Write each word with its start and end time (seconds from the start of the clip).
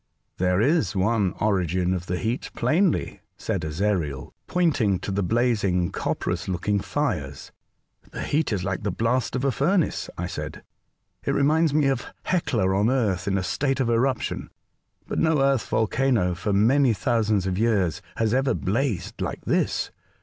''There 0.39 0.59
is 0.59 0.95
one 0.95 1.35
origin 1.39 1.93
of 1.93 2.07
the 2.07 2.17
heat 2.17 2.49
plainly," 2.55 3.19
N 3.19 3.19
178 3.37 3.49
A 3.49 3.49
Voyage 3.49 3.49
to 3.51 3.53
Other 3.53 4.15
Worlds. 4.15 4.33
said 4.33 4.33
Ezariel, 4.33 4.33
pointing 4.47 4.99
to 4.99 5.11
the 5.11 5.21
blazing, 5.21 5.91
copperous 5.91 6.47
looking 6.47 6.79
fires. 6.79 7.51
*' 7.77 8.11
The 8.11 8.23
heat 8.23 8.51
is 8.51 8.63
hke 8.63 8.81
the 8.81 8.89
blast 8.89 9.35
of 9.35 9.45
a 9.45 9.51
furnace/' 9.51 10.09
I 10.17 10.25
said. 10.25 10.63
*' 10.91 11.23
It 11.27 11.35
reminds 11.35 11.75
me 11.75 11.85
of 11.85 12.05
Hecla 12.23 12.75
on 12.75 12.89
Earth 12.89 13.27
in 13.27 13.37
a 13.37 13.43
state 13.43 13.79
of 13.79 13.91
eruption; 13.91 14.49
but 15.05 15.19
no 15.19 15.39
Earth 15.39 15.67
volcano 15.67 16.33
for 16.33 16.51
many 16.51 16.93
thousands 16.93 17.45
of 17.45 17.59
years 17.59 18.01
has 18.15 18.33
ever 18.33 18.55
blazed 18.55 19.21
like 19.21 19.45
this. 19.45 19.91